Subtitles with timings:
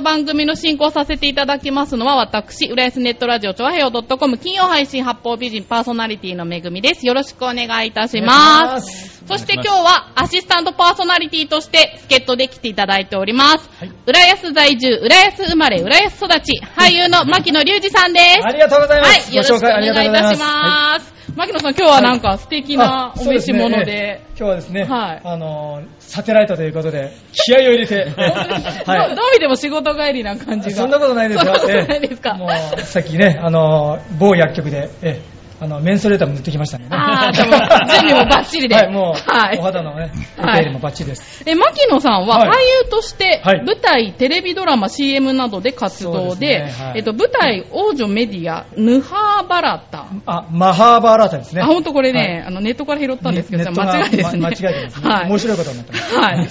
[0.00, 7.06] 番組の進行させていただきますのは私、浦安ネットラジオ、ちょわへよ .com 金曜配信八方美人パーソナリティのめぐみです。
[7.06, 9.20] よろしくお願いいたします。
[9.26, 13.70] そして今日はアシスタントパーソナリティとして助っ人で来ていただいております。
[13.78, 18.44] はい浦安在住、浦安生まれ、浦安育ち、俳優の牧野隆二さんです。
[18.44, 19.28] ありがとうございます。
[19.28, 21.09] はい、よろしくお願いいたします。
[21.36, 23.84] 牧野さん、今日はなんか素敵なお召し物あで。
[23.84, 30.72] そうすねええ今日はですね、はいあのーサテライトということで、気合を入れて、どはどう見ても仕事帰りな感じい。
[30.72, 30.78] が。
[30.78, 31.54] そんなことないですよ。
[31.60, 32.34] そんなことないですか。
[32.34, 35.29] もう、さっきね、あのー某薬局で、ええ
[35.60, 36.86] あの、メンソレーターも塗ってきましたね。
[36.88, 41.44] あー でも準備もバッチリではい、もう、はいお肌のね、お手はい入れもバッチリです。
[41.46, 42.52] え、牧野さんははい俳
[42.84, 50.06] 優としてはい舞台、テレビドラマ、CM などで活動で、はいえっと、舞台、王女メディア、ヌハーバラタ。
[50.24, 51.60] あ、マハーバーラータですね。
[51.60, 54.40] あ、ほんとこれね、はいあの、ネットから拾ったんですけど、間違いですね。
[54.40, 55.10] ま間違いですね。
[55.10, 55.28] はい。
[55.28, 56.16] 面白いことになってます。
[56.16, 56.48] はい。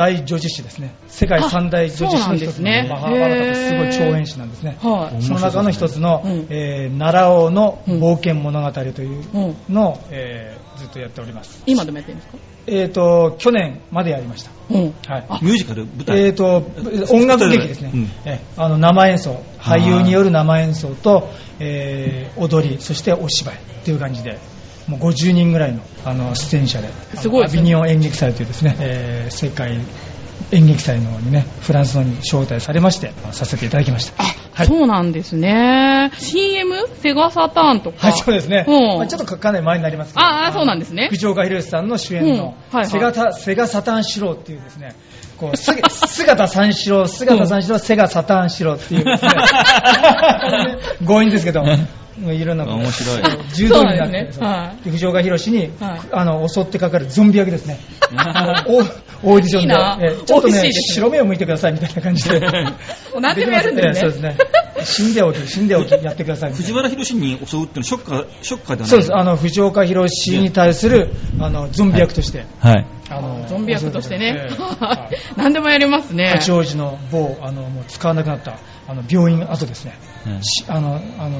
[0.00, 0.94] 大女子誌ですね。
[1.08, 4.78] 世界三大女子誌の一つあそうなんですねのマハーバーラータってすごい長編誌なんですね。
[4.80, 5.22] はい。
[5.22, 9.56] その中の一つの、うんえー奈良王の冒険物語といううん。
[9.68, 11.62] のを、えーずっとやっております。
[11.66, 12.38] 今でもやってるんですか？
[12.66, 14.50] えっ、と、去年までやりました。
[14.70, 14.94] うん。
[15.06, 15.26] はい。
[15.28, 16.62] あミュージカル舞台、えー、と
[17.14, 24.38] 音楽劇ですね、うんえあの生演奏、俳優による生演奏と、えー踊り、そしてお芝居という感じで、
[24.90, 29.78] もう50人ぐらいのあの出演者で、すごいねアビニオン演劇祭というですね、えー世界
[30.52, 34.22] 演劇祭の方にね、フランスの方に招待されまして、させていただきました。
[34.22, 36.10] はいそうなんですね。
[36.18, 36.74] CM?
[37.00, 38.08] セガサターンとか？
[38.08, 38.64] はい、そうですね。
[38.66, 40.26] うんまあちょっとかなり前になりますけど。
[40.26, 41.08] ああ、そうなんですね。
[41.10, 44.94] 藤岡弘さんの主演うんのはいはいセガタ、セガサタンシローっていうですね、
[45.38, 45.72] こう、す
[46.12, 49.30] 姿三四郎、姿三四郎、セガサタンシローっていうですね、
[51.06, 51.62] 強引ですけど、
[52.28, 53.22] いろんなこう面白い。
[53.54, 54.30] 柔道になって、ね。
[54.38, 54.84] はい。
[54.84, 56.00] で藤岡弘に、はい。
[56.12, 57.78] あの、襲ってかかるゾンビ役ですね。
[58.66, 58.82] お
[59.22, 60.24] オーディションで。
[60.24, 62.36] ちょっとね白目を向いてくださいみたいな感じで。
[63.14, 63.94] う何でもやるんですね。
[64.00, 64.36] そうですね。
[64.84, 69.14] 死んでおき、死んでおき、やってください藤原宏に襲うってのはショッカー、ショッカーではないそうです。
[69.14, 72.86] あの、藤岡弘に対する、あの、ゾンビ役として、はい。
[73.12, 74.50] あのゾンビ役としてね
[75.36, 76.28] 何でもやりますね。
[76.28, 79.98] 八王子の某、あの、もう使わなくなった、あの、病院跡ですね。
[80.26, 81.38] うんしあの、あの、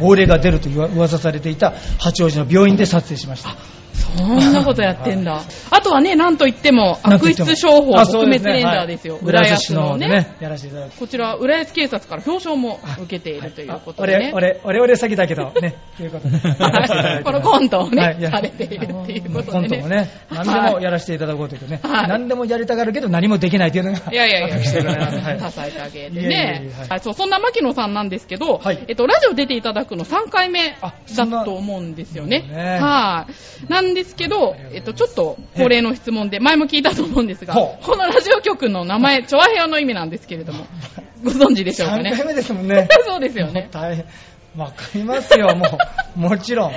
[0.00, 3.56] 亡霊が出ると言わ噂されていた八王子の病院で撮影しました。
[3.96, 5.42] そんなことやってんだ。
[5.70, 9.14] あとはね、なんといっても、悪質商法あ撲滅レンジャーですよ。
[9.14, 10.36] はい浦浦安のね。
[10.40, 10.88] やらせていただ。
[10.90, 14.30] こちら、浦安警察から表彰も受けているということでね。
[14.34, 16.28] 俺、俺、俺、俺先だけど、ね、ということ
[17.24, 18.30] このコントをねはいや。
[18.30, 19.52] されているっていうことでね。
[19.52, 22.08] コントもね、何でもやらせていただこうというとね、はい。
[22.08, 24.30] 何でもやりたがるけど何もできないというのが、いやい。
[24.30, 25.38] やいや、私でござい。
[25.40, 28.84] ます支はいえてあげていえいえいねそう、そんな牧野さんなんですけど、はい。
[28.88, 30.76] えっと、ラジオ出ていただくの3回目
[31.16, 32.44] だと思うんですよね。
[32.80, 33.72] はい。
[33.86, 40.66] なんですけど、えっと、ちょっと恒例の質問で、前も聞いたと思うんですが、このラジオ局の名前、チョアヘアの意味なんですけれども、
[41.24, 42.16] ご存知でしょうかね？3。
[42.18, 42.88] 回目ですもんね。
[43.06, 43.68] そうですよね。
[43.72, 44.04] 大変。
[44.56, 45.78] わかりますよ、も
[46.16, 46.18] う。
[46.18, 46.72] もちろん。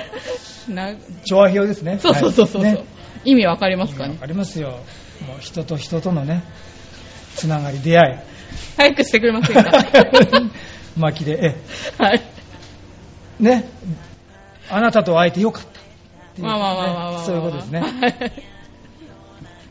[0.74, 0.94] な
[1.24, 1.98] 調和表ですね。
[2.00, 2.62] そうそうそうそう。
[2.62, 2.84] はいね
[3.22, 4.14] 意味わかりますかね？
[4.14, 4.68] わかりますよ。
[4.70, 4.76] も
[5.38, 6.42] う人と人とのね、
[7.36, 8.18] つながり、出会い。
[8.78, 9.70] 早くしてくれませんか？
[10.96, 12.22] 巻きで、えはい。
[13.40, 13.68] え、ね、
[14.70, 15.79] あなたと会えてよかった
[16.40, 17.24] いうね、まあまあまあまあまあまあ。
[17.24, 17.80] そういうことですね。
[17.80, 17.90] はい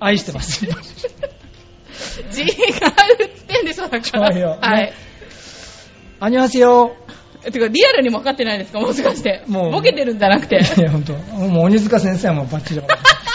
[0.01, 0.65] 愛してます。
[0.65, 0.77] 違うっ
[3.47, 4.29] てんでしょ、だから。
[4.29, 4.93] はいね。
[6.21, 6.95] あにわせよ。
[7.45, 9.43] えてか、リアルにも分かってないですかもしかして。
[9.47, 10.57] もうボケてるんじゃなくて。
[10.77, 11.13] いや、本当。
[11.13, 13.28] もう鬼塚先生はもうバッチリ分かってます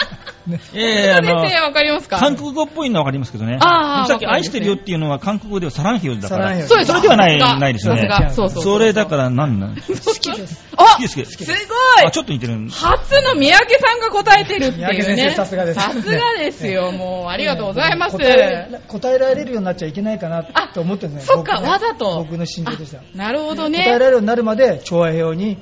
[0.47, 2.17] ね ええあの先、生分かりますか？
[2.17, 3.57] 韓国語っぽいのはわかりますけどね。
[3.61, 6.43] あーさっき愛してるよっていうのは韓国語ではサランヒヨだから。
[6.45, 6.87] サランヒヨそうです。
[6.87, 8.07] それではないないですよね。
[8.31, 10.65] そうそうそれだから何なの好好きです。
[10.77, 12.53] あきですごいあ、ちょっと似てる。
[12.69, 15.29] 初の三宅さんが答えてるっていうね。
[15.29, 16.91] 生さすがですさすがですよ。
[16.91, 18.17] もう、ありがとうございます。
[18.17, 21.33] 答えられるようになっちゃいけないかなと思ってるんですね。
[21.33, 22.17] そっか、わざと。
[22.17, 23.03] 僕の心境としては。
[23.13, 23.79] あなるほどね。
[23.79, 25.57] 答えられるようになるまで、調和平和に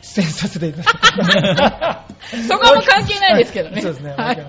[0.00, 2.42] 出演させていただいて。
[2.48, 3.80] そこはもう関係ないですけどね。
[3.80, 4.14] そうですね。
[4.16, 4.46] はい。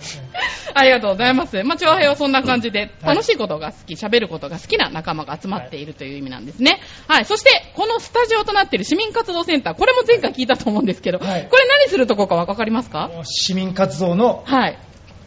[0.73, 1.63] ありがとうございます。
[1.63, 6.79] まあ、長平はそんな感じで、はい楽しいことが好き、喋ることが好きな仲間が集まっているという意味なんですね。
[7.07, 7.25] はい。
[7.25, 13.09] そして、このスタジオとなっている市民活動センター、これも前回聞いたと思うんですけど、はいこれ何するとこかわかりますか？
[13.23, 14.77] 市民活動のはい。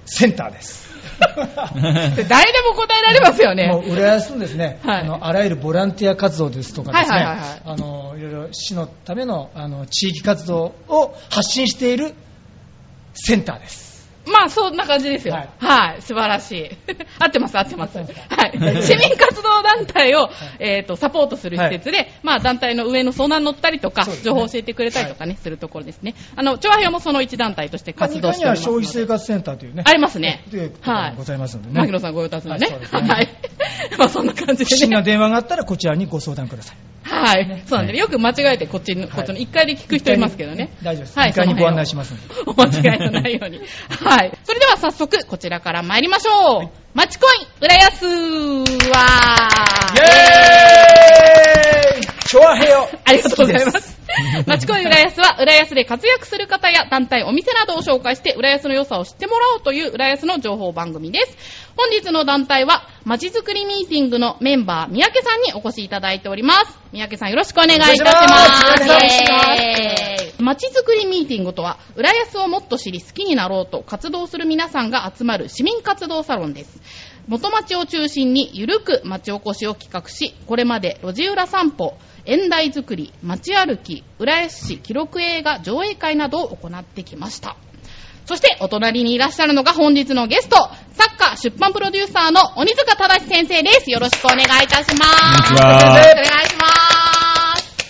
[0.04, 0.91] センターです。
[2.16, 3.68] で誰でも答えられますよね。
[3.68, 12.14] もう浦安のですね、はいあのあらゆるボランティア活動ですとかですね、はいはいはいはいあのいろいろ市のためのあの地域活動を発信している
[13.14, 13.91] センターです。
[14.26, 15.34] まあ、そんな感じですよ。
[15.34, 16.02] ははいい。
[16.02, 16.70] 素晴らしい。
[17.18, 17.98] 合ってます、合ってます。
[17.98, 18.06] はい。
[18.82, 26.14] 市民活動団体を、えっと、サポートする施設で、まあ、団体の上の相談乗ったりとか、ね情報を教えてくれたりとかね、するところですね。
[26.36, 28.92] あの、調和表もその一団体として活動2階にはしております。
[28.92, 29.82] 消費生活センターというね。
[29.86, 30.44] ありますね
[30.80, 31.80] はいございますのでね。
[31.80, 32.66] 牧野さんご用達のね。
[32.66, 33.28] はいね はい。
[33.98, 34.78] まあ、そんな感じ不でね。
[34.78, 36.91] 審な電話があったらこちらにご相談ください。
[37.02, 37.62] はい。
[37.66, 40.70] そうなんで、よく間違えてこっちの、こっちの1階で聞く人いますけどね。
[40.82, 41.18] 大丈夫です。
[41.18, 41.32] はい。
[41.32, 42.14] 2階にご案内そします
[42.46, 43.58] お 間違いのないように。
[43.58, 44.32] はい。
[44.44, 46.70] それでは早速、こちらから参りましょう。
[46.94, 48.06] マチコイン、浦安
[48.90, 49.06] は
[49.94, 53.81] イェーイチョアヘヨありがとうございます。
[54.46, 61.36] マチコイ浦安は、浦安で活躍する方や団体、お店などを紹介して、浦安の良さを知ってもらおうという浦安の情報番組です。
[61.76, 66.78] 本日の団体は、まちづくりミーティングのメンバー、三宅さんにお越しいただいております。
[66.92, 68.84] 三宅さんよろしくお願いいたします。
[68.84, 76.80] お願いしますイエーイまちづくりミーティングとは、浦安をもっと知り好きになろうと活動する皆さんが集まる市民活動サロンです。
[77.28, 87.56] 元町を中心にゆるく町おこしを企画し、これまで路地裏散歩、縁台作り、街歩き、浦安市記録映画上映会などを行ってきました。
[88.26, 90.56] そして、お隣にいらっしゃるのが本日のゲスト、
[90.94, 93.90] 作家、出版プロデューサーの鬼塚正先生です。
[93.90, 95.48] よろしくお願いいたします。
[95.48, 97.21] こんにちはお願いします。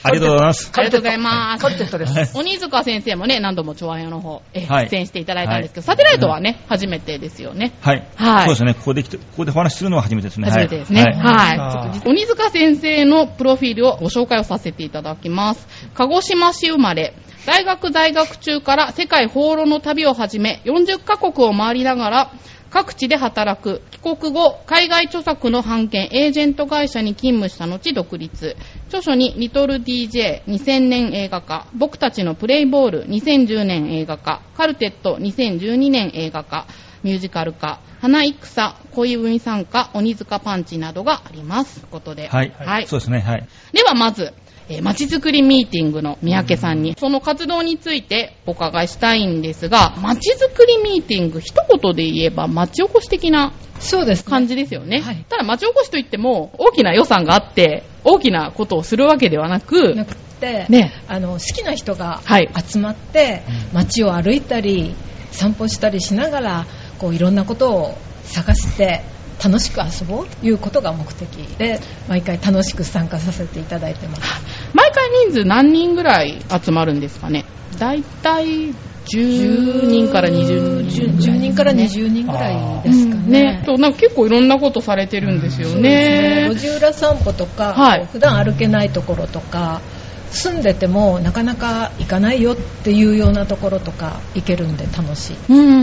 [0.04, 0.72] ありがとうございます。
[0.74, 2.36] ありがとうございますカルテットです。
[2.36, 7.72] 鬼塚先生もね、何度も調和屋の方、えはい出演していただいたんですけど、サテライトはね、初めてですよね。
[7.80, 8.06] はい。
[8.16, 8.74] はいそうですね。
[8.74, 10.50] ここで来て、ここでお話しするのは初めてですね。
[10.50, 11.02] 初めてですね。
[11.02, 12.08] はい。
[12.08, 15.68] 鬼塚先生のプロフィールをご紹介をさせていただきます。
[15.94, 17.14] 鹿児島市生まれ、
[17.46, 22.32] 大学在学中から世界放浪の旅を始め、40カ国を回りながら、
[22.72, 28.56] 各地で働く、帰国後、海外著作の版権エージェント会社に勤務した後独立。
[28.88, 36.66] 著書にリトル DJ、2000年映画化、僕たちのプレイボール、2010年映画化、カルテット、2012年映画化、
[37.02, 41.80] ミュージカル化、花戦、恋文参加、鬼塚パンチなどがあります。
[41.80, 42.28] ということで。
[42.28, 42.54] はい。
[42.56, 42.86] はい。
[42.86, 43.20] そうですね。
[43.20, 43.46] はい。
[43.74, 44.32] ではまず、
[44.68, 54.30] えー、まちづくりミーティングの三宅さんに、その活動についてお伺いしたいんですが、まちづくりミーティング、一言で言えば町おこし的なそうですね。
[54.30, 55.00] 感じですよね。
[55.00, 55.24] はい。
[55.28, 60.92] ただ町おこしといっても、大きな予算があって、大きなことをするわけではなく、なくて、ね。
[61.08, 62.48] あの好きな人がはい。
[62.66, 63.42] 集まって、
[63.72, 64.94] 街を歩いたり
[65.32, 66.66] 散歩したりしながら
[66.98, 69.02] こういろんなことを探して
[69.42, 71.28] 楽しく遊ぼうということが目的
[71.58, 74.22] で毎回楽しく参加させていただいてます。
[74.74, 77.44] 毎回人数何人ぐらい集まるんですかね？
[77.78, 78.74] だいたい
[79.04, 86.54] 10人から20人ぐらい、10人から20人ぐらいですかうんね,、そうなんか結構いろんなことされてるんですよそうですね。
[86.54, 88.06] 路地裏散歩とか、はい。
[88.06, 89.80] 普段歩けないところとか
[90.32, 95.36] 住んでてもなかなか行かないよっていうようなところとか行けるんで楽しい。
[95.48, 95.78] うんうんうんう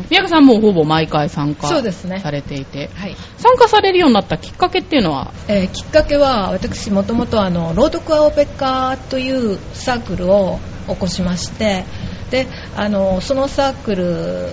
[0.00, 0.06] ん。
[0.10, 2.20] 宮家さんもほぼ毎回参加そうですね。
[2.20, 3.16] されていて、はい。
[3.38, 10.58] 参加されるようになったきっかけっていうのは、えーきっかけは私もともとあの朗読青ペッカーというサークルを
[10.88, 11.84] 起こしまして
[12.30, 12.46] で
[12.76, 14.48] あのそのサークル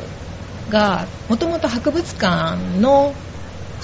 [0.70, 3.14] がもともと博物館の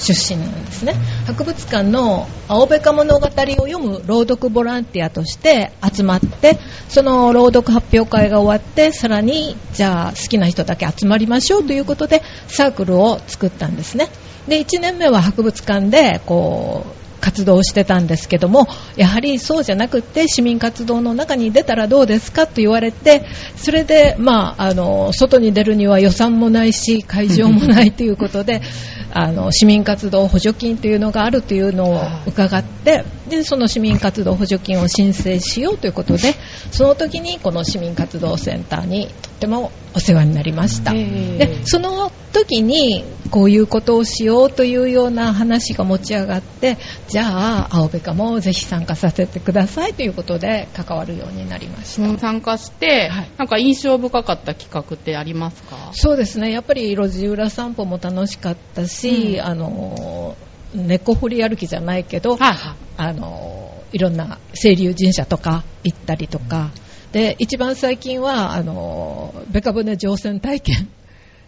[0.01, 0.95] 出身なんですね。
[1.27, 6.57] 博物館の青べか物語を読む朗読ボランティアとして集まって
[6.89, 14.09] その朗読発表会が終わってさらにじゃあ好きな人だけ集まりましょうということでサークルを作ったんですね。
[14.47, 23.23] で1年目は博物館でこう活動をしてたんですけどもやはりそうじゃなくって市民活動の中に出たらどうですかと言われて
[23.55, 28.61] それで、まあ、あの外に出るには予算もないし会場もないということで
[29.13, 36.33] あの市民活動補助金というのがあるというのを伺ってでその市民活動補助金を申請しようということで
[36.71, 40.93] その時にこの市民活動センターにとってもお世話になりました。
[40.93, 46.77] でその時にこういうことをしようというような話が持ち上がって
[47.11, 52.17] じゃあ青べかもぜひ参加させてくださいということで関わるようになりました。
[52.17, 53.31] 参加して、はい。
[53.37, 55.75] なんか印象深かった企画ってありますか？
[55.91, 56.51] そうですね。
[56.51, 59.45] やっぱり路地裏散歩も楽しかったし、うん。
[59.45, 60.37] あの
[60.73, 62.57] 猫掘り歩きじゃないけど、はい
[62.95, 66.71] あのいろんな清流神社とか行ったりとか。
[67.11, 70.87] で一番最近はあのベカ舟乗船体験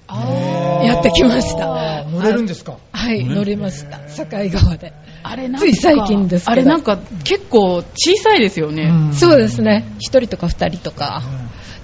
[0.10, 2.05] やってきました。
[2.05, 2.77] 乗れるんですか？
[2.91, 4.00] はい乗りました。
[4.00, 4.93] 境川で。
[5.24, 6.51] あれなんかつい最近ですけど。
[6.51, 8.83] あれなんか結構小さいですよね。
[8.83, 9.13] うん。
[9.13, 9.86] そうですね。
[10.00, 11.24] 1人とか2人とか。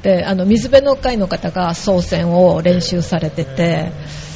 [0.03, 3.91] であの水辺の会の方が操船を練習されてて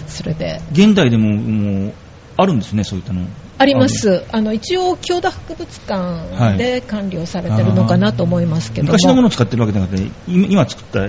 [0.08, 0.62] それで。
[0.72, 1.94] 現代でも、もう、
[2.38, 3.26] あるんですね、そういったの。
[3.58, 4.24] あります。
[4.32, 8.94] あの、一応、郷土博物館で管理をされてるのかなと思いますけども。
[8.94, 11.08] 昔のものを使ってるわけじゃなくて、今今作った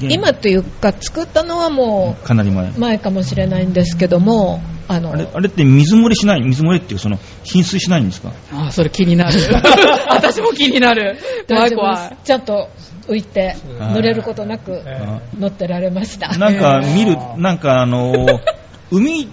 [0.00, 2.68] 今というか、作ったのはもかなり前。
[2.68, 8.32] う、前かもしれないんですけども、あの、あれあれって水漏れしない水漏れっていうかその浸水しないんですか？
[8.52, 9.38] あーそれ気になる。
[10.08, 11.18] 私も気になる。
[11.48, 12.24] 怖い怖いです。。
[12.24, 12.68] ちゃんと
[13.08, 13.40] 浮いて、
[13.78, 15.00] はい濡れることなくえ
[15.38, 16.36] 乗ってられました。
[16.38, 18.38] なんか見るえー、なんかあのー、
[18.90, 19.28] 海、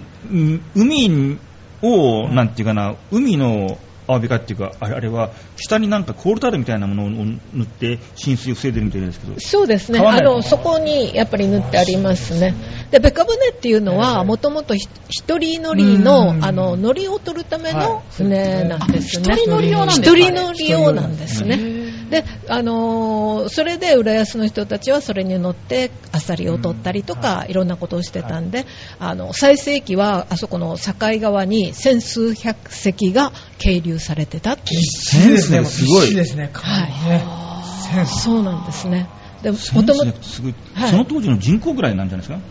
[0.74, 1.38] 海
[1.82, 9.98] を、なんていうかな、海のアワビカっていうか、あれあれは、下になんかコールタールみたいなものを塗って浸水を防いでるみたいですけど、そうですね。
[9.98, 12.54] あの、そこにやっぱり塗ってありますね。
[12.90, 14.90] で、ベカ船っていうのは、もともと一
[15.38, 19.34] 人乗りの、あの、乗りを取るための船なんですね。
[19.34, 21.75] 一人乗り用なんですか一人乗り用なんですね。
[22.10, 28.66] で、あのーそれで浦安の人たちはそれに乗ってアサリを取ったりとか、いろんなことをしてたんで、
[28.98, 34.82] あの、最盛期はあそこの境川に千数百隻が係留されてたっていう。
[34.82, 37.24] センスね、すごいですね、かなりね。
[37.92, 38.22] センス。
[38.24, 39.08] そうなんですね。
[39.42, 42.44] でもともねすごい、はいその当時の人口ぐらいなんじゃないですか？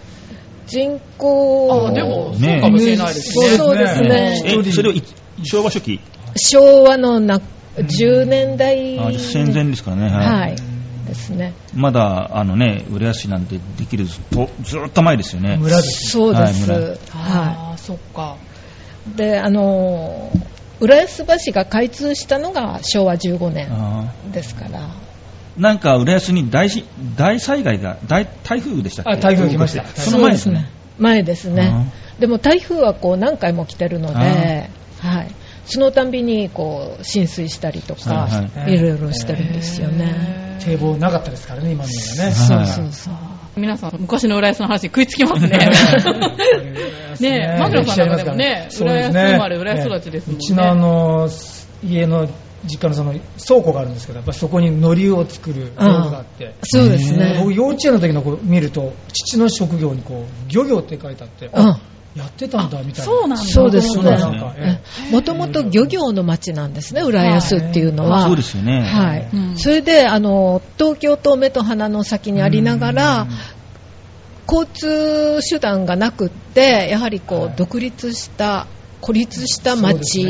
[0.68, 3.58] 人口あでも、そうねかもしれないですね。
[3.58, 5.04] そうですねそれをい
[5.44, 6.00] 昭和初期？
[6.38, 7.42] 昭和のな
[7.76, 10.40] 10年代あ戦前ですからね、はい。
[10.42, 10.56] はい。
[11.08, 11.54] ですね。
[11.74, 15.58] まだ、あのね、浦安市なんてできるずっとずっと前ですよね。
[15.58, 16.10] 村です。
[16.10, 16.72] そうです。
[16.72, 18.38] はいはああ、そっか。
[19.14, 24.82] いであのー浦安橋が開通したのが昭和15年あですから。
[24.82, 25.06] ー
[25.58, 26.84] なんか浦安に大し
[27.16, 29.12] 大災害が大台風でしたっけ？
[29.12, 29.86] あ台風来ました。
[29.86, 30.70] その前ですね。
[30.98, 31.94] 前ですね。
[32.20, 35.32] でも台風はこう何回も来てるので、はい、
[35.66, 40.58] そのたんびにこう浸水したりとか、はいはいいろいろしてるんですよね。
[40.60, 42.30] 堤防なかったですからね、今のようなね。
[42.30, 43.14] はいそうそうそう。
[43.58, 45.58] 皆さん、昔の浦安の話に食いつきますね。
[47.20, 50.38] ねえ、 マグロさんなんかでもね、浦安生まれ、浦安育ちですもんね。
[50.38, 51.30] うちのあの、
[51.84, 52.28] 家の
[52.66, 57.38] 実家のその倉庫があるんですけど、やっぱそこに海苔を作る道具があって、そうですね。
[57.40, 61.50] 僕幼稚園の時のこう見ると、父の職業にこう、漁業って書いてあって、
[62.16, 63.06] やってたんだみたいな。
[63.06, 63.38] そうなんだ。
[63.38, 64.82] そうですね。
[65.12, 68.28] もともと漁業の町なんですね、浦安っていうのは。
[68.28, 68.82] そうですよね。
[68.82, 69.58] はい、うん。
[69.58, 73.28] それであの東京と目と鼻の先にありながら、
[74.48, 77.56] 交通手段がなくって、やはりこう、はい。
[77.58, 78.68] 独立した、
[79.02, 80.26] 孤立した町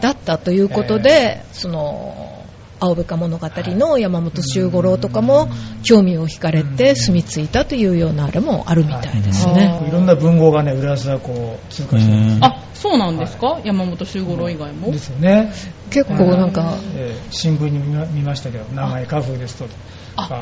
[0.00, 2.39] だったということで、その
[2.80, 5.48] 青部家物語の山本周五郎とかも
[5.82, 9.84] 興味を惹かれて住み着いたというようなあれもあるみたいですね。
[9.86, 12.36] いろんな文豪がね、浦安はこう、通過してるん。
[12.36, 13.60] うんあ、そうなんですか？
[13.64, 14.90] 山本周五郎以外も？
[14.90, 15.52] ですよね。
[15.90, 17.78] 結構なんか、えー新聞に
[18.14, 19.66] 見ましたけど、長い花風ですと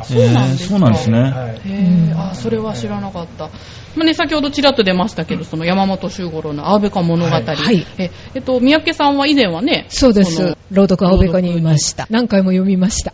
[0.04, 1.20] そうなんですかそうなんですね。
[1.20, 3.50] はいへえ、あ、それは知らなかった。
[3.97, 7.30] まあね、先ほどちらっと出ましたけど、その山本周五郎の青部家物語。
[7.30, 10.56] はいはいえ、えっと、三宅さんは以前はね、そうです。
[10.70, 12.06] 朗読青部家にいました。
[12.11, 13.12] 何回も読みました。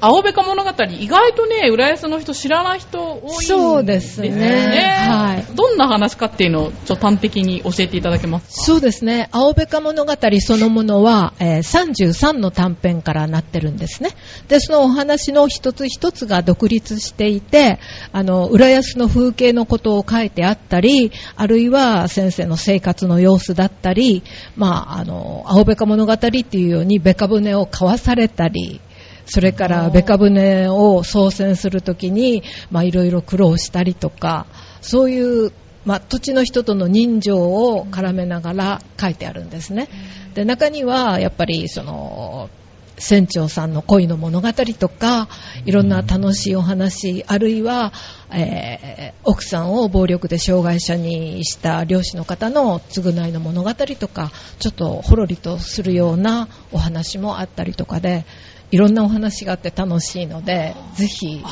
[0.00, 8.62] 青部家物語、意外とね、浦安の人知らない人多いんですよそうですねはいどんな話かっていうのを、ちょっと端的に教えていただけますか？
[8.64, 9.28] そうですね。
[9.30, 14.10] 青部家物語そのものは、えー33の短編からなってるんですね。
[14.48, 17.78] で、そのお話の一つ一つが独立していて、
[18.12, 24.22] あの、浦安の風景のことを書いてあったり、あるいは先生の生活の様子だったり、
[24.56, 28.80] まあ、あの、青部家物語っていうように、ベカ舟を買わされたり、
[29.26, 34.46] それから、ベカ舟を操船するときに、まあ、いろいろ苦労したりとか、
[34.80, 35.52] そういう、
[35.84, 39.88] まあ、土地の人との人情を絡めながら書いてあるんですね。
[40.34, 42.48] で、中には、やっぱり、その、
[42.98, 45.28] 船長さんの恋の物語とか、
[45.64, 47.92] いろんな楽しいお話、あるいは、
[48.30, 58.26] えー奥さんを暴力で障害者にした漁師の方の償いの物語とか、ちょっとほろりとするようなお話もあったりとかで、
[58.70, 61.42] いろんなお話があって楽しいので、ぜひ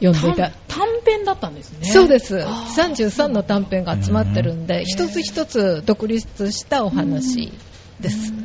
[0.00, 1.88] 読んでいた短短編だったんですね。
[1.88, 2.42] そうです。
[2.42, 7.52] あー33の短編が集まってるんで、一つ一つ独立したお話
[8.00, 8.41] です。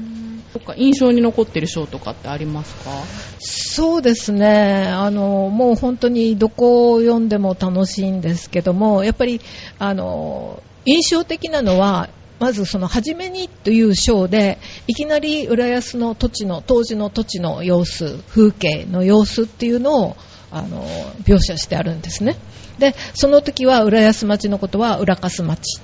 [0.58, 2.92] そっか印象に残ってる章とかってありますか？
[3.40, 4.88] そうですね。
[4.88, 9.40] あの、もう本当にどこを読んでも楽しいんですけども、やっぱり、
[9.78, 12.10] あの、印象的なのは、
[12.40, 20.16] まずその初めにという章で、いきなり浦安の土地の、当時の土地の様子、風景の様子っていうのを、
[20.52, 20.84] あの、
[21.24, 22.36] 描写してあるんですね。
[22.80, 25.80] で、その時は浦安町のことは浦粕町。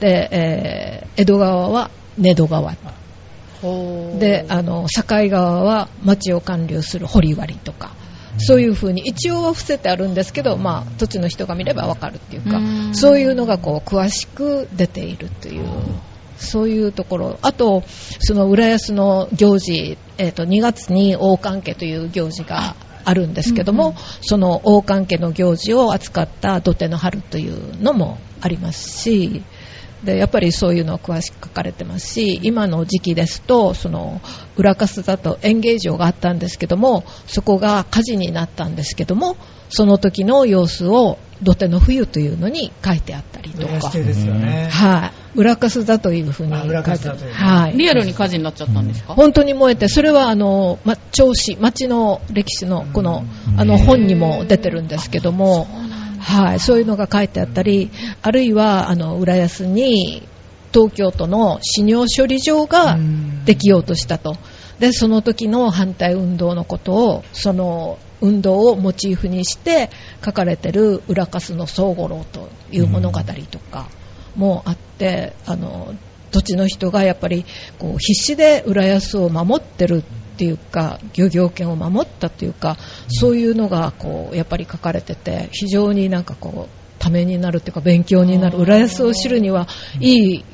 [0.00, 2.76] で、えー江戸川は根戸川。
[4.18, 7.92] で、あの、境川は町を管理する堀割とか、
[8.38, 12.94] そういう風に一応は伏せてあるんですけど、まあ、土地の人が見ればわかるっていうかう、ん。
[12.94, 15.64] そういうのがこう、詳しく出ているという
[16.36, 17.82] そういうところ、あと、
[18.20, 29.42] その浦安の行事、えー、と2月に王冠家という行事があるんですけども、その王冠家の行事を扱った土手の春というのもありますし、
[30.04, 34.20] でやっぱりそういうのを詳しく書かれてますし今の時期ですとその
[34.56, 39.36] 裏粕だと演芸場があったんですけどもそこが火事になったんですけども
[39.68, 44.68] その時の様子を土手の冬というのに書いてあったりとか、ね。
[44.70, 47.28] はい、裏粕だというふうに書いてあ裏粕だとい。
[47.28, 53.24] うはい、リアルに火事になっちゃったんですか、本当に燃えて、それはあの、ま、銚子、町の歴史のこの、
[53.56, 55.66] あの本にも出てるんですけども、
[56.24, 57.90] はい、そういうのが書いてあったり、
[58.22, 60.26] あるいはあの浦安に
[60.72, 62.98] 東京都の死尿処理場が
[63.44, 64.36] できようとしたと。
[64.80, 69.90] で、その時の反対運動のことを、その運動をモチーフにして
[70.24, 73.88] 書かれてる浦粕の宗五郎という物語とか
[74.34, 75.94] もあって、あの、
[76.32, 77.44] 土地の人がやっぱり
[77.78, 80.02] こう必死で浦安を守ってる
[80.34, 82.76] っていうか漁業権を守ったというか
[83.08, 89.68] そういうのがこうやっぱり書かれてて非常になんかこうためになるっていうか勉強になる浦安を知るには
[90.00, 90.44] いい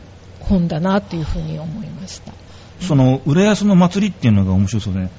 [0.40, 2.32] 本だなというふうに思いました。
[2.80, 5.10] その浦安の祭りっていうのが面白そうでね。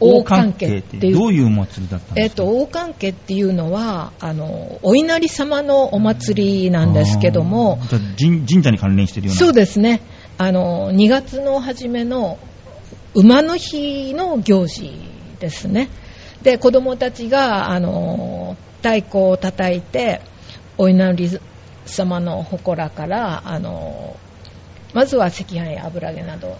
[0.00, 2.20] 王冠家ってどういう祭りだったんですか？
[2.20, 7.78] えっと、王冠家っていうのはあのお稲荷様のお祭りなんですけども
[8.18, 9.38] 神社に関連してるような。
[9.38, 10.00] そうですね
[10.36, 12.38] あの2月の初めの
[13.16, 14.92] 馬の日の行事
[15.40, 15.88] ですね。
[16.42, 20.20] で子供たちがあの太鼓を叩いて
[20.76, 21.30] お稲荷
[21.86, 24.16] 様の祠からあの
[24.92, 26.56] まずは赤飯や油揚げなどを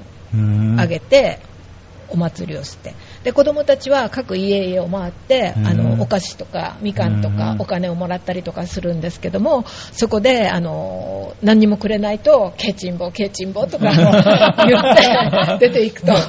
[0.79, 1.39] あげて、
[2.09, 2.95] お祭りをして
[3.27, 5.67] で子供たちは各家々を回ってうん。
[5.67, 7.61] あのお菓子とかみかんとかうん。
[7.61, 13.91] お金をもらったりとかするんですけどもそこであの何にもくれないと「けちんぼけちんぼ」とか
[14.65, 16.13] 言って出ていくと。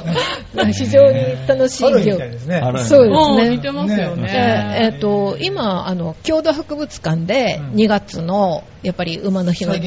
[0.74, 2.62] 非常に楽しい春み行たいですね。
[2.63, 3.44] そうですね。
[3.44, 4.04] うん似てますね。
[4.04, 7.77] ーえーと今あの郷土博物館でうん。
[7.77, 9.77] 2月のやっぱり馬の日のは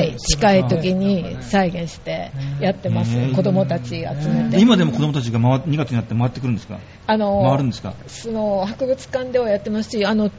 [0.00, 3.16] い近い時に再現してやってます。
[3.16, 3.34] うん。
[3.34, 4.60] 子供たち集めて。
[4.60, 6.78] 今でも子供たちが回2月になって回ってくるんですか？
[7.06, 7.94] あの回るんですか？
[8.06, 10.30] その博物館ではやってますしあの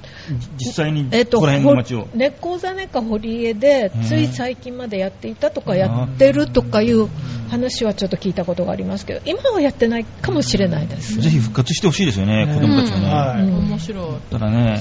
[0.58, 2.08] 実際にえっとここら辺の街を。
[2.14, 7.08] 根っこ種か堀江でうんつい最近までやっていたとかやってるとかいう
[7.50, 11.20] 話はちょっと聞いたことがありますけど今はやってないかもしれないです。
[11.20, 12.56] ぜひ復活してほしいですよね、うん。
[12.56, 12.92] 子供たち。
[12.92, 13.44] はい。
[13.44, 13.58] うん。
[13.70, 14.32] 面白い。
[14.32, 14.80] ただね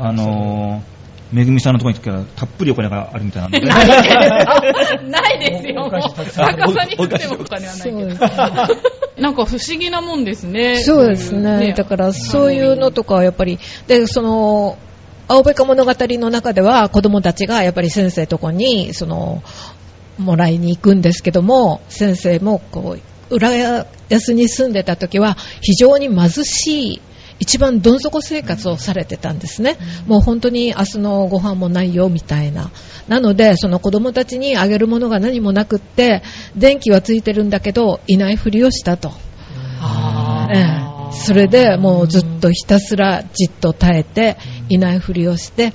[0.00, 0.97] あのー、
[1.32, 3.60] めぐみさんのところに行ったらたっぷりお金があるみたいなんで。
[5.10, 5.90] ないですよ。
[5.90, 8.80] 逆さに振ってもお金はないけど。
[9.20, 10.78] なんか不思議なもんですね。
[10.78, 11.74] そうですね。
[11.76, 14.78] だからそういうのとかはやっぱり、で、その、
[15.26, 19.42] 青べか物語の中では子供たちがやっぱり先生とこに、その、
[20.18, 23.52] もらいに行くんですけども、先生もこう、浦
[24.08, 27.00] 安に住んでた時は非常に貧しい、
[27.40, 29.76] 一番どん底生活をされてたんですね。
[30.06, 32.70] もう本当に明日のご飯もないよみたいな。
[33.06, 36.22] なので、その子供たちにあげるものが何もなくって、
[36.56, 39.12] 電気はついてるんだけど、いないふりをしたと。
[40.52, 44.36] ええそれでもうずっとひたすらじっと耐えて
[44.68, 45.72] いないふりをして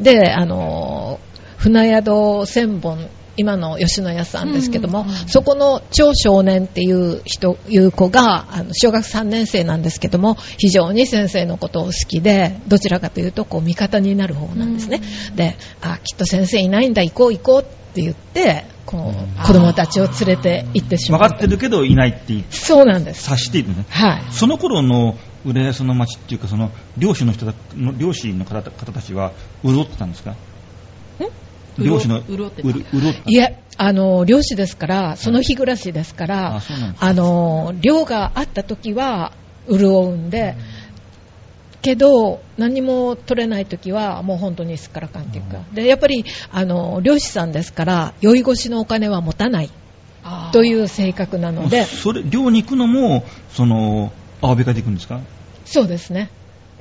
[0.00, 1.20] であの
[1.56, 15.00] 船宿千本今の吉野家さんですけども、そこの超少年っていう人いう子があの小学3年生なんですけども非常に先生のことを好きでどちらかというとこう味方になる方なんですね、
[15.36, 21.20] であきっと先生いないんだ行こう行こうって言ってこう子供たちを連れて行ってしまう。
[21.20, 23.22] 分かってるけどいないってそうなんです。
[23.22, 23.86] 察しているね。
[23.88, 24.22] はい。
[24.30, 29.32] その頃の浦安の町っていうか、その漁師の人たの漁師の方方たちは
[29.64, 30.34] 潤ってたんですか？
[31.78, 32.62] 漁師の潤って
[33.26, 36.60] いえ、あの、漁師ですから、その日暮らしですから、
[37.00, 39.32] あの、漁があった時は
[39.70, 40.56] 潤うんで、
[41.80, 49.70] けど、何も取れない時は、もう本当にすっからかんっていうか、で、やっぱり、あの、漁師さんですから、酔い越しのお金は持たない。
[50.52, 54.12] という性格なので、それ漁に行くのもその
[54.42, 55.20] 青べかで行くんですか？
[55.64, 56.28] そうですね。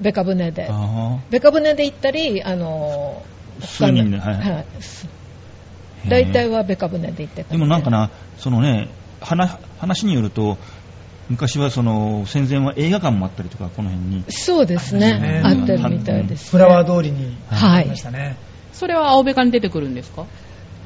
[0.02, 0.68] ベカ船で。
[0.70, 3.22] あベカ船で行ったり、あの、
[3.62, 4.66] 数人ではいはい。
[6.06, 8.90] あ大体はベカ船で行ってたでもなんかなそのね
[9.20, 10.58] 話話によると
[11.30, 15.42] 昔はその戦前は映画館もあったりとかこの辺にそうですね。
[15.44, 18.38] あ合ってるみたいです、フラワー通りにはいありましたね。
[18.72, 20.26] それは青べかに出てくるんですか？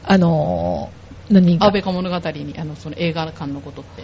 [0.04, 1.68] あのー、何が？
[1.68, 4.04] 青べか物語に、あの、その映画館のことって。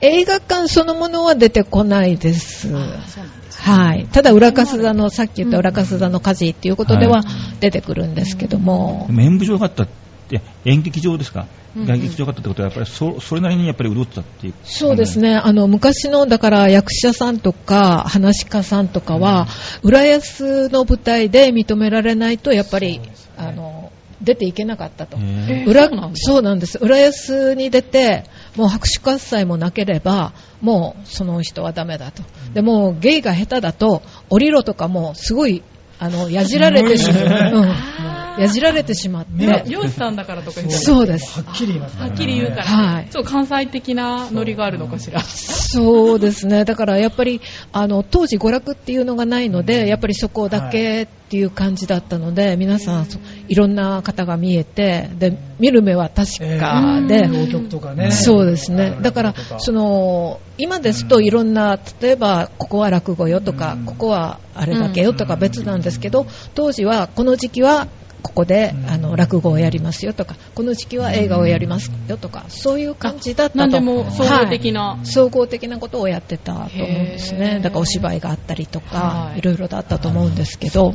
[0.00, 2.70] 映画館そのものは出てこないです。
[2.70, 3.18] そうなんです。
[3.66, 4.06] はい。
[4.12, 7.24] ただ、裏粕座の、さっき言った裏粕座の火事っていうことではは
[7.58, 9.06] 出てくるんですけども。
[9.08, 11.82] で、も演舞場があったってで演劇場ですか、うん。
[11.82, 14.54] うん演劇場があったってことは、やっぱりそそれなりにやっぱり潤ってたっていう。
[14.62, 19.48] そうですね、あの昔のだから役者さんとか話し家さんとかは、
[19.82, 23.00] 浦安の舞台で認められないと、やっぱり、
[23.36, 23.90] あの
[24.22, 25.18] 出ていけなかったと。
[25.66, 26.78] 裏そうなんだそうなんです。
[26.78, 28.24] 浦安に出て
[28.56, 32.22] もう拍手喝采もなければもうその人はダメだと、
[32.54, 35.62] でもう芸が下手だと降りろとかもすごい
[35.98, 39.64] あのやじられてしまう、 うんやじられてしまって、ね。
[39.68, 40.74] 漁師さんだからとか言って。
[40.74, 41.42] そうです。
[41.42, 43.08] はっきり言いますからねはっきり言うから、はい。
[43.10, 45.20] ちょっと関西的なノリがあるのかしら。
[45.20, 47.40] そうですね、だからやっぱり
[47.72, 53.18] あの当時、娯楽っていうのがないので、やっぱりそこだけっていう感じだったので、皆さん、そ
[53.48, 58.12] いろんな方が見えて、で見る目は確かで、浪曲とかね。
[58.12, 58.96] そうですね。
[59.02, 67.88] だから、その、今ですといろんな、例えば、ここは落語よとか、ここはあれだけよとか別なんですけど、当時は、この時期は、
[68.22, 73.58] ここで、あの、落語をやりますよとか、この時期は映画をやりますよとか、そういう感じだったと。
[73.58, 77.34] 何でも総合的なはい総合的なことをやってたと思うんです。
[77.34, 80.92] ねだからお芝居があったりとかは、いいろいろだったと思うんですけど、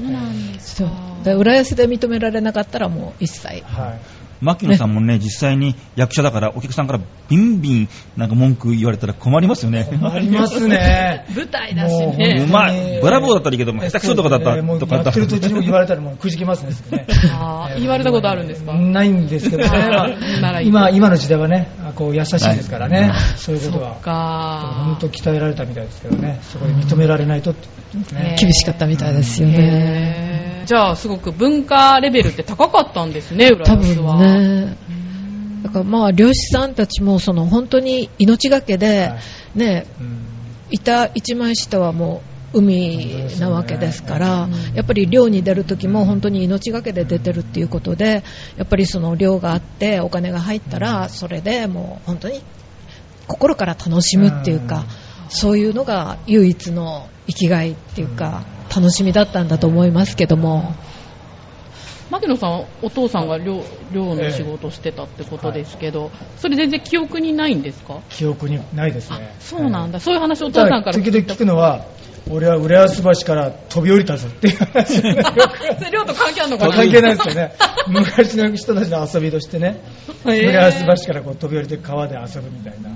[0.59, 0.89] そう。
[1.23, 3.63] で浦安で認められなかったらもう一切。
[3.63, 4.20] はい。
[4.41, 6.99] 牧野さんもね、 実際に役者だから、お客さんから
[7.29, 9.87] ビンビンなんか文句言われたら困りますよね。
[10.03, 11.25] ありますね。
[11.35, 12.51] 舞台だしもうねう。
[12.51, 17.05] まいブラボーだったらいいけども下手くそとかだったとかやってる途中にも言われたらもうくじけますね。
[17.79, 18.73] 言われたことあるんですか？
[18.73, 19.69] ないんですけどね。
[20.63, 23.11] 今、今の時代はね、あこう優しいですからね。
[23.35, 23.95] そういうことは。
[24.01, 26.39] か本当鍛えられたみたいですけどね。
[26.41, 27.67] そこで認められないとって
[28.15, 28.35] ね。
[28.39, 30.30] 厳しかったみたいですよね。
[30.65, 34.17] じゃあ、すごく文化レベルって高かったんですね、浦多安は。
[34.17, 34.77] 分ね。
[35.63, 39.17] だからまあ漁師さんたちもその本当に命がけで、は
[39.55, 40.17] ね、うん。
[40.71, 42.21] いた一枚下はも
[42.53, 48.23] う海なわけですから、やっぱり漁に出る時も本当に命がけで出てるっていうことで、
[48.57, 52.41] やっぱりその漁があってお金が入ったら、それでもう本当に
[53.27, 54.85] 心から楽しむっていうか、
[55.29, 58.43] そういうのが唯一の生きがいっていうか、
[58.73, 60.73] 楽しみだったんだと思いますけども、
[62.09, 68.01] 牧野さん、お父さんが漁漁の仕事してたってことですけど、それ全然記憶にないんですか？
[68.09, 69.33] 記憶にないですあね。
[69.39, 69.99] そうなんだ。
[69.99, 71.85] そういう話お父さんから時々聞くのは、
[72.29, 75.13] 俺は浦安橋から飛び降りたぞっていう話それ
[75.91, 77.53] 漁と関係あるのかな関係ないですよね。
[77.87, 79.81] 昔の人たちの遊びとしてね、
[80.25, 82.95] へー浦安橋からこう飛び降りて川で遊ぶみたいなこ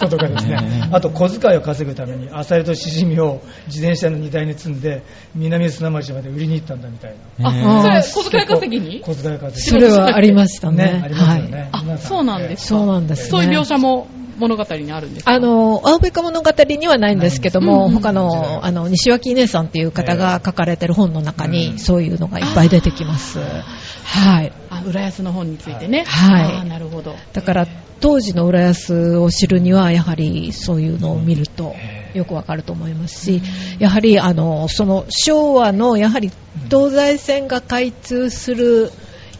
[0.00, 0.88] ととかですね。
[0.92, 5.02] あと小遣いを稼ぐためにアサリとシジミを自転車の荷台に積んで
[5.34, 7.98] 南砂町まで売りに行ったんだみたいな。
[7.98, 9.00] あ、それ小遣い稼ぎに？
[9.00, 9.60] 小遣い稼ぎ。
[9.60, 10.84] それはありましたね。
[10.84, 11.70] ね、ありますよね。
[11.72, 12.78] はいそうなんですか。
[12.78, 13.30] そうなんですね。
[13.30, 21.50] そういう描写も物語にあるんですかあの、青べか物語にはないんですけども、うん他の、あの、西脇姉さんっていう方が書かれてる本の中うん。
[21.52, 23.38] に、そういうのがいっぱい出てきます。
[23.38, 24.52] はい。
[24.70, 26.04] あ、浦安の本についてね。
[26.06, 26.68] はい。
[26.68, 27.16] なるほど。
[27.32, 27.66] だから、
[28.00, 31.74] 当時の浦安を知るには、やはりそういうのを見ると
[32.12, 33.42] よくわかると思いますし、
[33.78, 36.30] やはり、あの、その昭和の、やはり
[36.70, 38.90] 東西線が開通する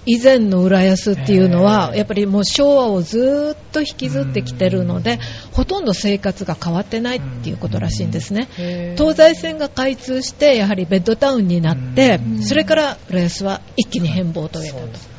[0.06, 5.18] 以前の浦安っていうのは、やっぱりもう昭和をずっと引きずってきてるので、
[5.52, 8.48] ほとんど生活が変わってないっていうことらしいんですね。
[8.98, 15.14] 東西線が開通して、やはりベッドタウンになって、それから浦安は一気に変貌を遂げたと。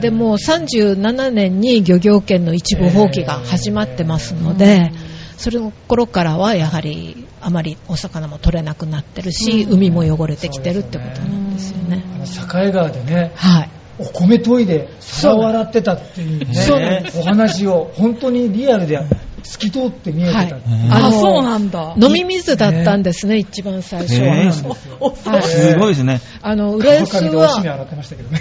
[0.00, 4.92] でもう37年に漁業権の一部放棄が始まってますので、
[5.36, 12.04] それの頃からはやはりあまりお魚も取れなくなってるし、海も汚れてきてるってことなんですよね。
[12.14, 13.70] あの境川でね、はい。
[13.98, 18.98] お米研いで皿を洗ってたっていうねそうお話を本当にリアルで
[19.44, 20.62] 透き通って見えてた、はい。
[20.90, 21.94] あ、そうなんだ。
[22.00, 24.36] 飲み水だったんですね、一番最初は。
[24.36, 26.20] へーそうなんですごいですね。
[26.42, 28.40] あの、浦安は、洗ってましたけどね。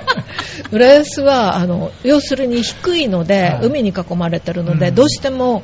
[0.72, 3.66] 浦安は、あの、要するに低いので、はい。
[3.66, 4.94] 海に囲まれてるので、うん。
[4.94, 5.62] どうしても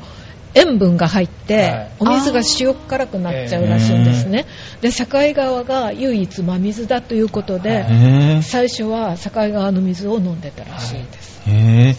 [0.53, 4.45] 塩分が入って、はいお水が塩辛くなっちゃうらしいんですね。
[4.81, 11.41] で、境川が唯一真水だということで、へ最初は境川の水を飲んでたらしいです。
[11.47, 11.51] え。
[11.51, 11.95] へえ。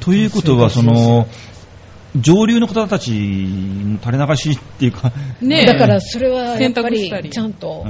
[0.00, 1.26] ということは、その、
[2.16, 7.86] 上流の方たちの垂れ流しっていうか、ねえだからそれはやっぱりりちゃんと、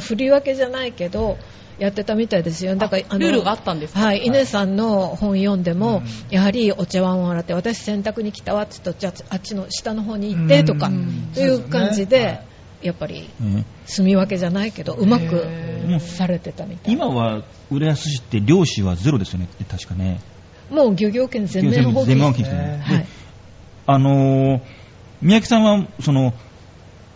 [0.00, 1.36] 振り分けじゃないけど
[1.78, 2.74] やってたみたいですよ。
[2.76, 4.00] だからルールがあったんですか？
[4.00, 4.24] はい。
[4.24, 6.34] 稲さんの本読んでも、うん。
[6.34, 11.30] やはりお茶碗を洗って私洗濯に来たわって言うとじゃああっちの下の方に行ってとか、うん。
[11.34, 12.40] という感じで、
[12.82, 15.46] やっぱりえ住み分けじゃないけどうまく
[16.00, 16.94] されてたみたい。
[16.94, 20.20] 今は浦安市って漁師はゼロですよね、確かね。
[20.70, 22.82] もう漁業権全面放全面放棄棄ですよね。
[22.82, 22.98] はい。
[22.98, 23.06] で
[23.86, 24.60] あのー
[25.22, 26.34] 宮城さんは、その、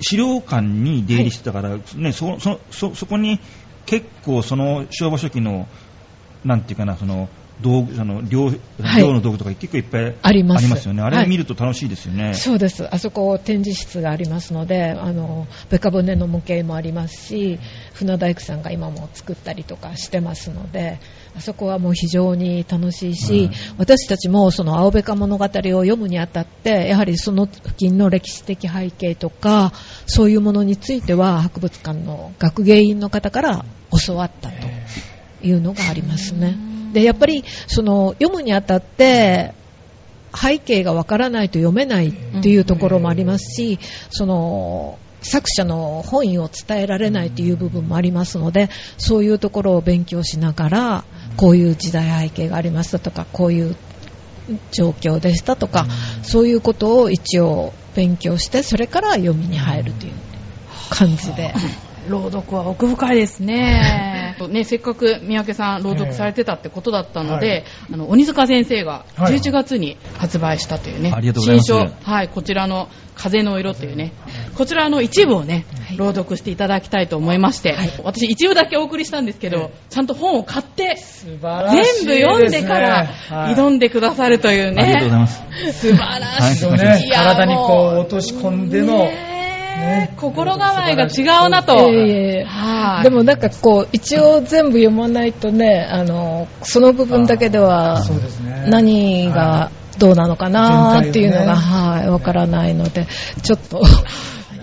[0.01, 3.41] 資料館に出入りしてたから、ね、そそそそこに
[3.87, 5.67] 結構その昭和初期の
[6.45, 7.29] なんていうかな、その、
[7.61, 11.03] 道具、その、漁、はい漁の道具とか結構いっぱいありますよね。
[11.03, 12.33] あはいれ見ると楽しいですよね。
[12.33, 12.89] そうです。
[12.93, 17.59] あそこ展示室がありますので、あの、ベカ舟の模型もありますし、
[17.93, 20.99] 船大工さんが今も作ったりとかしてますので、
[21.37, 23.51] あそこはもう非常に楽しいし、うん。
[23.79, 29.73] 私たちもその青ベカ物語を読むにあたって、やはりその付近の歴史的背景とか、
[30.07, 33.65] そういうものについては博物館の学芸員の方から
[34.07, 34.57] 教わったと
[35.43, 36.57] いうのがありますね。
[36.93, 39.55] で、やっぱりその読むにあたって、
[40.35, 42.13] 背景がわからないと読めないっ
[42.43, 43.79] ていうところもありますし、
[44.11, 51.05] その作者の本意を伝えられないという部分もありますので、そういうところを勉強しながら、
[51.41, 53.75] こういう時代背景がありましたとか、こういう
[54.73, 55.87] 状況でしたとか、
[56.23, 60.13] そういうことを一応勉強して、それから読みに入るという
[60.91, 61.55] 感じで。
[62.09, 64.37] 朗読は奥深いですね。
[64.51, 69.37] ね、せっかく三宅さん朗読されてたってことだったので、あの、鬼塚先生がはい。
[69.37, 74.13] 11月に発売したというね、ありがとうござい新書、はい、こちらの風の色というね、
[74.57, 75.65] こちらの一部をね、
[76.01, 83.55] 朗読していただきたいと思いまして、私一部だけお送りしたんですけど、ちゃんと本を買って、全部読んでからはい。
[83.55, 84.83] 挑んでくださるというね。
[84.83, 85.43] ありがとうございます。
[85.73, 87.11] 素晴らしい。
[87.11, 89.31] ね体にこうも落とし込んでの、ね。
[89.83, 91.91] え心構えが違うなと。
[91.91, 93.05] ええはい。
[93.05, 98.03] でもなんかこう、一応全部読まないとね、あの、その部分だけでは
[98.67, 101.53] 何がどうなのかなっていうのが、ね。
[101.53, 103.07] はい、わからないので、
[103.43, 103.83] ちょっと、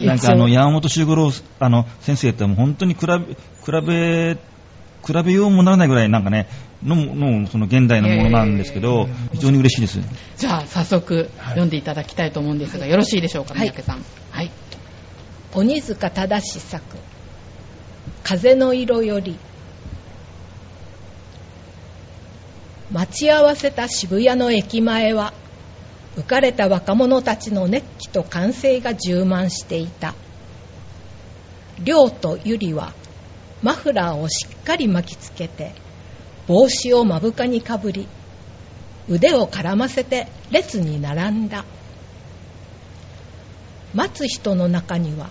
[0.02, 4.38] なんかあの、山本周五郎あの先生ってもう本当に比べ、比べ、
[5.06, 6.48] 比べようもならないぐらいなんかね、
[6.84, 10.00] の、の、その現代のものなんですけど、非常に嬉しいです。
[10.38, 14.04] じゃあ早速読んでいただきたいと思うんですが、よろしいでしょうか、はい三宅さん。
[14.32, 14.52] はい。
[15.54, 16.98] 鬼塚正作
[18.24, 19.38] 風の色より
[22.92, 25.34] 待ち合わせた渋谷の駅前は
[26.18, 30.16] 浮かれた若者たちの熱気と歓声が充満していた。
[31.84, 32.94] 亮とゆりは
[33.62, 35.74] マフラーをしっかり巻きつけて
[36.48, 38.08] 帽子を目深にかぶり
[39.08, 41.66] 腕を絡ませて列に並んだ。
[43.94, 45.30] 待つ人の中には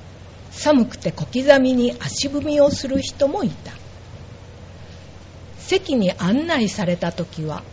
[0.53, 3.73] 寒くて小刻みに足踏みをする人もいた。
[5.59, 7.65] 席に案内された時は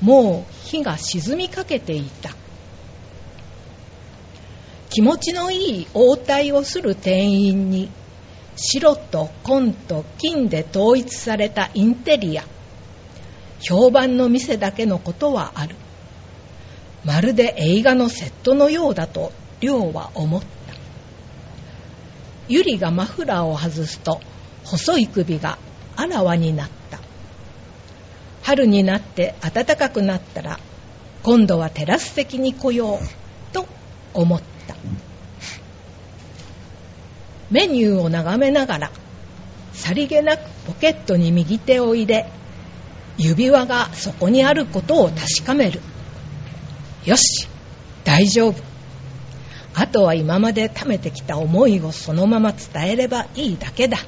[0.00, 2.30] もう日が沈みかけていた。
[4.94, 7.90] 気持ちのいい応対をする店員に
[8.54, 12.44] 白と紺と金で統一されたインテリア。
[13.60, 15.74] 評判の店だけのことはある。
[17.04, 20.46] まるで映画のセットのようだと亮は思った。
[22.46, 24.20] ゆりがマフラーを外すと
[24.62, 25.58] 細い首が
[25.96, 27.00] あらわになった。
[28.42, 30.60] 春になって暖かくなったら
[31.24, 33.66] 今度はテラス席に来ようと
[34.12, 34.53] 思った。
[37.50, 38.90] メニューを眺めながら
[39.72, 42.30] さりげなくポケットに右手を入れ
[43.18, 45.80] 指輪がそこにあることを確かめる。
[47.04, 47.48] よし
[48.02, 48.62] 大丈夫。
[49.74, 53.98] あとは今まで貯めてきた思いをそのまま伝えればいいだけだ。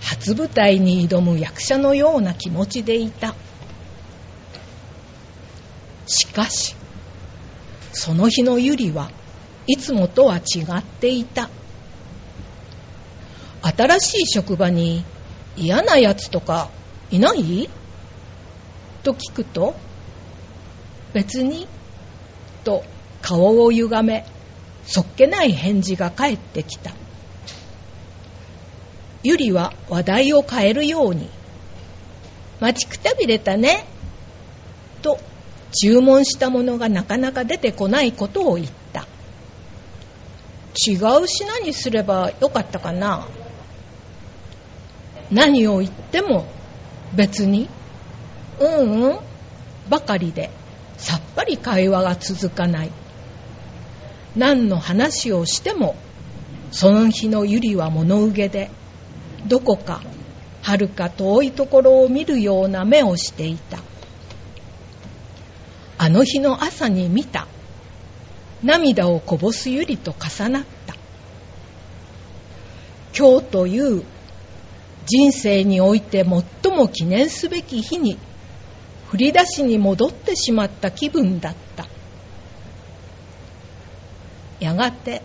[0.00, 3.34] 初舞台に挑む役者のような気持ちでいた。
[6.06, 6.74] しかし
[7.92, 9.10] その日のゆりは
[9.66, 11.48] いつもとは違っていた。
[13.62, 15.04] 新しい職場に
[15.56, 16.70] 嫌なやつとか
[17.10, 17.68] いない？
[19.02, 19.74] と聞くと
[21.12, 21.68] 別に
[22.64, 22.82] と
[23.20, 24.26] 顔を歪め
[24.84, 26.92] そっけない返事が返ってきた。
[29.22, 31.28] ゆりは話題を変えるように
[32.58, 33.84] 「待ちくたびれたね」
[35.02, 35.20] と
[35.72, 39.06] 注文したものがなかなか出てこないことを言った。
[40.86, 43.26] 違う品にすればよかったかな。
[45.30, 46.46] 何を言っても
[47.14, 47.68] 別に
[48.60, 49.18] うんうん
[49.88, 50.50] ばかりで
[50.98, 52.90] さっぱり会話が続かない。
[54.36, 55.96] 何の話をしても
[56.70, 58.70] その日のゆりは物憂げで
[59.46, 60.02] どこか
[60.62, 63.78] はるか遠いところを見るような目をしていた。
[66.02, 67.46] あの日の朝に見た。
[68.60, 70.96] 涙をこぼすゆりと重なった。
[73.16, 74.02] 今日という
[75.06, 78.18] 人生において最も記念すべき日に
[79.10, 81.86] 振り出しに戻ってしまった気分だった。
[84.58, 85.22] やがて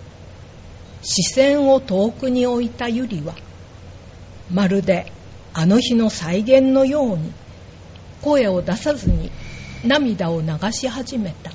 [1.02, 3.34] 視線を遠くに置いたゆりは
[4.54, 5.12] まるで
[5.56, 7.34] あの日の再現のように
[8.22, 9.32] 声を出さずに
[9.86, 11.52] 涙を流し始めた。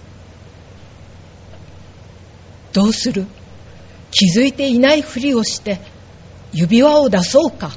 [2.72, 3.26] どうする？
[4.10, 5.80] 気づいていないふりをして
[6.52, 7.72] 指輪を出そうか。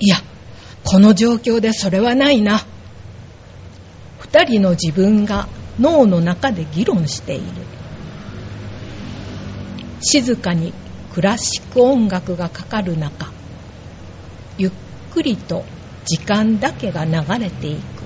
[0.00, 0.16] いや
[0.84, 2.60] この状況でそれはないな。
[4.18, 5.48] 二人の自分が
[5.78, 7.44] 脳の中で議論している。
[10.02, 10.72] 静かに
[11.12, 13.32] クラシック音楽がかかる中
[14.56, 14.70] ゆっ
[15.12, 15.64] くりと
[16.06, 17.99] 時間だけが流れていく。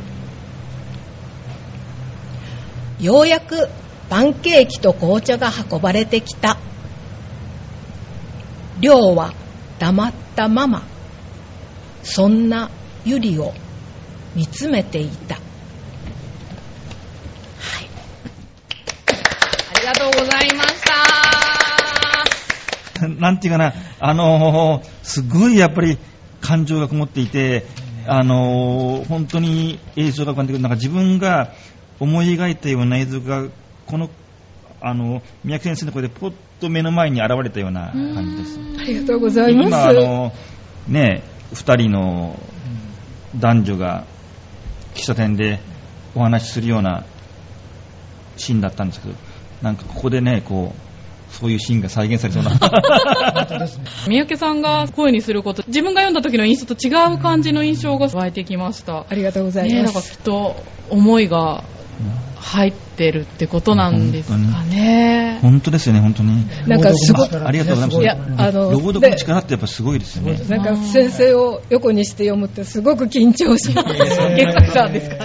[3.01, 3.69] ようやく
[4.09, 6.59] パンケーキと紅茶が運ばれてきた。
[8.81, 9.33] 亮は
[9.79, 10.83] 黙ったまま
[12.03, 12.71] そんな
[13.05, 13.53] ゆりを
[14.35, 15.37] 見つめていた。
[15.37, 15.39] あ
[19.81, 20.83] りがとうございまし
[23.01, 23.09] た。
[23.09, 25.99] なんていうかな、あのーすごいやっぱり
[26.41, 27.67] 感情がこもっていて、
[28.07, 31.53] あのー本当に映像が浮かんでくる、なんか自分が
[32.01, 33.49] 思い描いたような映像が、
[33.87, 34.11] この、
[34.81, 38.59] あの、宮城先生の声でポッと目の前に現れたような感じです。
[38.79, 40.33] ありがとうございます今、あの、
[40.89, 42.39] ね、二人の
[43.37, 44.05] 男女が
[44.95, 45.61] 喫茶店で
[46.15, 47.05] お話しするような
[48.37, 49.15] シーンだったんですけど、
[49.63, 50.85] なんかここでね、こう、
[51.35, 52.51] そういうシーンが再現されそうな。
[54.07, 59.07] 三宅さんが声にすること、自分が読んだ時の印象と違う感じの印象が湧いてきました。
[59.09, 60.57] ありがとうございね、なんかます、きっと
[60.91, 61.65] 思いが
[62.37, 65.39] 入ってるってことなんですかね。
[65.43, 66.47] 本当ですよね、本当に。
[66.67, 68.01] なんかすごくありがとうございます。
[68.03, 70.39] いやあの朗読の力ってやっぱすごいですよね。
[70.49, 73.89] なんか先生を横にして読むってすごく緊張します。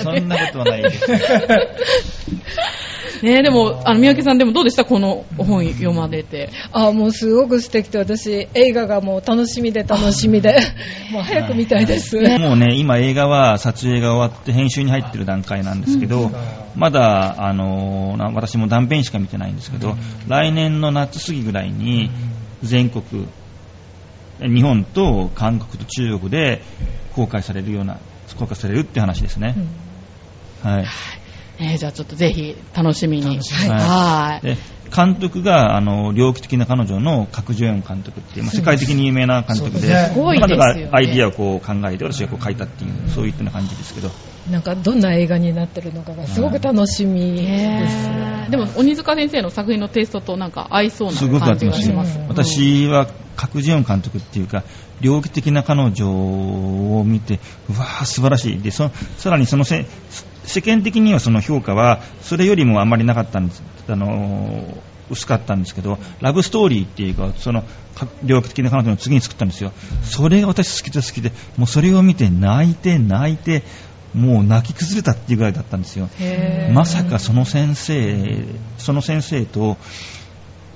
[0.03, 1.05] そんなことはないです。
[3.23, 4.85] ねでも、あの、三宅さんでもどうでした？
[4.85, 6.49] この本読まれて。
[6.71, 10.57] あもうすごく素敵で私映画がもう楽しみで楽しみで
[11.11, 12.17] もう早く見たいです。
[12.39, 16.31] もうね、今映画は撮影が終わって編集に入ってる段階なんですけど、
[16.75, 22.09] まだ、あのな私も断片しか見てないんですけど、来年の夏過ぎぐらいに
[22.63, 23.03] 全国、
[24.41, 26.61] 日本と韓国と中国で
[27.15, 27.97] 公開されるような、
[28.37, 29.55] 公開されるって話ですね。
[30.63, 30.85] はい。
[31.59, 33.39] ねじゃあちょっとぜひ楽しみに。
[33.39, 34.45] はい。
[34.45, 34.57] で
[34.89, 44.09] 監督があの猟奇的な彼女の角ジョヨン監督っていう、まあ世界的に有名な監督で、彼女がアイディアをこう考えて、私がこう書いたっていう、そういったような感じですけど、
[44.49, 48.07] なんかどんな映画になってるのかがすごく楽しみです。
[48.09, 52.45] ねでも、鬼塚先生の作品のテイストとなんか合いそうすごな感じく合ってますよがします。
[52.47, 54.63] 私は角ジヨン監督っていうか、
[55.01, 58.61] 猟奇的な彼女を見て、うわー、素晴らしい。
[58.61, 59.85] で、そさらにそのせ
[60.43, 63.63] 世間的にはその評価は、それよりもあんまりなかったんです。
[63.87, 67.63] あのー薄かったんですけど、ラブストーリーっていうか、その、
[67.95, 69.71] か猟奇的な彼女の次に作ったんですよ。
[70.03, 73.63] それが私好きで好きで、もうそれを見て泣いて泣いて、
[74.13, 76.09] もう泣き崩れたっていうぐらいだったんですよ。
[76.73, 78.45] まさかその先生、
[78.77, 79.77] その先生と、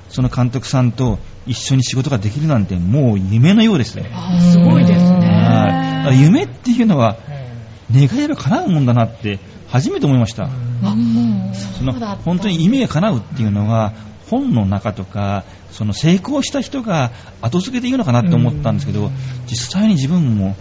[0.10, 1.18] その監督さんと
[1.48, 4.12] 一緒に仕事ができるなんてもう夢のようですね。
[4.52, 6.08] すごいですね。
[6.14, 10.50] 夢っていうのはえ願えば叶うもんだなって初めて思いました。
[11.80, 13.94] その本当に夢が叶うっていうのは
[14.30, 19.12] 本の中とかその成功した人が後付けで言うのかなって思ったんですけど
[19.48, 20.56] 実際に自分も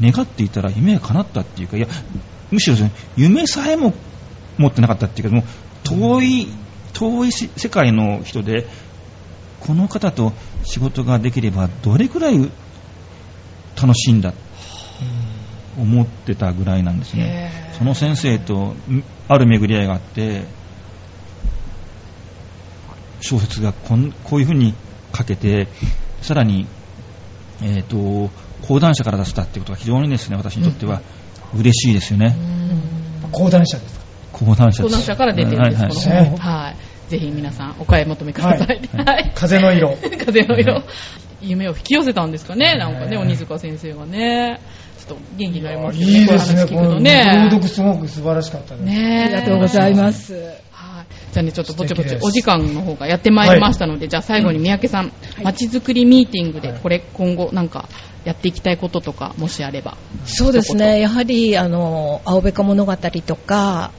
[0.00, 1.86] 願っていたら夢が叶ったっていうかいや
[2.50, 3.94] むしろその夢さえも
[4.58, 5.44] 持ってなかったっていうかもう
[5.84, 6.48] 遠い
[6.92, 8.66] 遠いし世界の人で
[9.60, 10.32] この方と
[10.64, 12.38] 仕事ができればどれくらい
[13.80, 14.32] 楽しいんだ
[15.78, 17.50] 思ってたぐらいなんですね。
[17.76, 20.44] その先生とんある巡り合いがあって
[23.20, 24.74] 小説がこんこういうふうに
[25.14, 25.68] 書けて
[26.22, 26.66] さらに、
[27.62, 28.30] えー、と
[28.62, 31.02] 講談社から出したっていうことが非常にですね私にとっては
[31.54, 32.34] 嬉しいですよね、
[33.32, 34.04] 講談社ですか？
[34.32, 36.38] 講談社講談社から出てるんです、はいこはいの本。
[36.38, 36.76] はい。
[37.08, 38.80] ぜひ皆さんお買い求めください。
[39.04, 39.32] はい。
[39.34, 39.96] 風の色。
[40.24, 40.82] 風の色。
[41.40, 44.60] 夢を引き寄せたんですかね、なんかね、鬼塚先生がね。
[44.98, 46.66] ちょっと元気になりますいいですね。
[46.66, 47.48] この朗ね。
[47.50, 48.84] 読すごく素晴らしかったです。
[48.84, 50.34] ねありがとうございます。
[51.26, 51.32] はい。
[51.32, 55.12] じゃあね、ちょっとぼちぼちお時間の方がやってまいりましたので、じゃあ最後に三宅さん、
[55.42, 56.80] まちづくりミーティングではい。
[56.80, 57.88] これ今後なんか
[58.24, 59.96] やっていきたいこととか、もしあれば。
[60.24, 63.92] そうですね、やはりあの青べか物語とか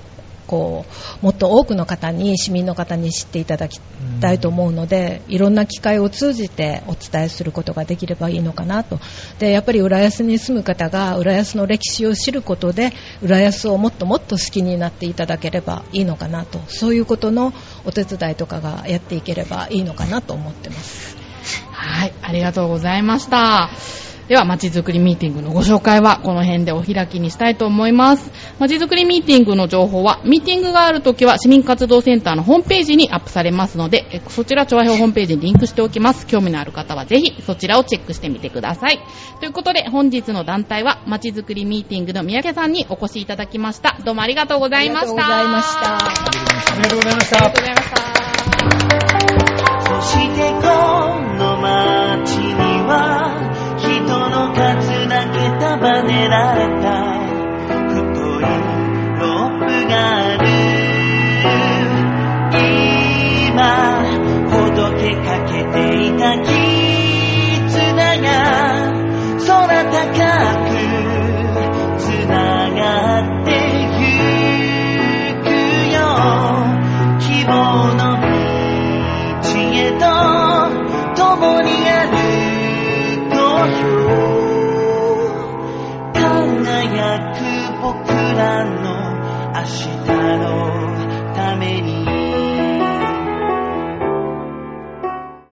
[0.48, 0.86] こ
[1.22, 3.80] うもっと多くの方に市民の方に知っていただき
[4.22, 9.00] たいと思うのでいろんな機会を通じてお伝えすることができればいいのかなと
[9.40, 17.54] でやっぱり浦安に住む方が浦安の歴史を知ることで浦安をもっともっと好きになっていただければいいのかなとそういうことの
[17.86, 21.18] お手伝いとかがやっていければいいのかなと思ってます。
[21.72, 24.07] はい、ありがとうございました。
[24.28, 28.30] では、まちづくりミーティングのご紹介はこの辺でお開きにしたいと思います。
[28.60, 36.28] まちづくりミーティングの情報は、ミーティングがあるときは市民活動センターのホームページにアップされますので、えそちら、調和表ホームページにリンクしておきます。
[36.28, 39.00] 興味のある方はぜひそちらをチェックしてみてください。
[39.40, 43.98] ということで、本日の団体は、まちづくりミーティングの三宅さんにお越しいただきました。
[44.04, 45.38] どうもありがとうございました。
[45.38, 48.08] ありがとうございましたありがとうございましたありがとうございました。
[49.88, 50.68] そしてこ
[51.38, 52.54] の街に
[52.86, 53.47] は
[54.48, 57.07] 人の数だけ束ねられた。
[88.64, 89.18] の
[89.54, 89.98] 明日
[90.40, 92.27] のために